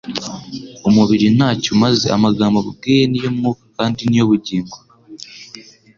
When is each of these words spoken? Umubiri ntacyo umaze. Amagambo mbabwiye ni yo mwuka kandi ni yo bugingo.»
Umubiri 0.87 1.27
ntacyo 1.37 1.69
umaze. 1.75 2.05
Amagambo 2.17 2.57
mbabwiye 2.63 3.03
ni 3.07 3.19
yo 3.23 3.29
mwuka 3.37 3.63
kandi 3.75 4.01
ni 4.09 4.17
yo 4.19 4.25
bugingo.» 4.29 4.75